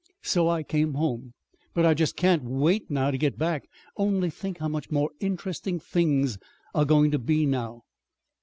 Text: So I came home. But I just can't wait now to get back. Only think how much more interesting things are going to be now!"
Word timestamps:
So 0.23 0.49
I 0.49 0.63
came 0.63 0.95
home. 0.95 1.35
But 1.75 1.85
I 1.85 1.93
just 1.93 2.15
can't 2.15 2.41
wait 2.43 2.89
now 2.89 3.11
to 3.11 3.19
get 3.19 3.37
back. 3.37 3.67
Only 3.97 4.31
think 4.31 4.57
how 4.57 4.67
much 4.67 4.89
more 4.89 5.11
interesting 5.19 5.79
things 5.79 6.39
are 6.73 6.85
going 6.85 7.11
to 7.11 7.19
be 7.19 7.45
now!" 7.45 7.83